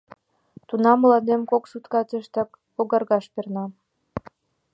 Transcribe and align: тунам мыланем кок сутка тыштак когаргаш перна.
тунам 0.67 0.97
мыланем 1.01 1.41
кок 1.51 1.63
сутка 1.71 2.01
тыштак 2.07 2.49
когаргаш 2.75 3.25
перна. 3.33 3.65